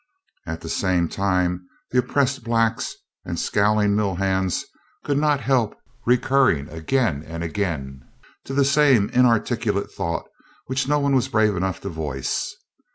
At 0.47 0.61
the 0.61 0.67
same 0.69 1.07
time 1.09 1.67
the 1.91 1.99
oppressed 1.99 2.43
blacks 2.43 2.95
and 3.23 3.39
scowling 3.39 3.95
mill 3.95 4.15
hands 4.15 4.65
could 5.03 5.19
not 5.19 5.41
help 5.41 5.75
recurring 6.07 6.67
again 6.69 7.21
and 7.23 7.43
again 7.43 8.01
to 8.45 8.55
the 8.55 8.65
same 8.65 9.09
inarticulate 9.11 9.91
thought 9.91 10.25
which 10.65 10.87
no 10.87 10.97
one 10.97 11.13
was 11.13 11.27
brave 11.27 11.55
enough 11.55 11.79
to 11.81 11.89
voice. 11.89 12.55